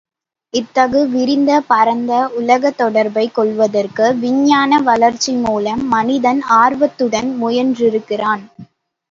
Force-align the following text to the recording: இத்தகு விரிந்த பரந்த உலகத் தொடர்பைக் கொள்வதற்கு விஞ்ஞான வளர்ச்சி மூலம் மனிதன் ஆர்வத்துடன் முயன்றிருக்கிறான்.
இத்தகு 0.53 0.99
விரிந்த 1.07 1.59
பரந்த 1.67 2.11
உலகத் 2.39 2.77
தொடர்பைக் 2.77 3.35
கொள்வதற்கு 3.35 4.07
விஞ்ஞான 4.23 4.81
வளர்ச்சி 4.89 5.35
மூலம் 5.43 5.87
மனிதன் 5.87 6.41
ஆர்வத்துடன் 6.59 7.31
முயன்றிருக்கிறான். 7.37 8.45